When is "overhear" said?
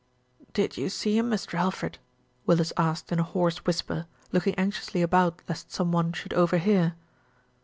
6.33-6.95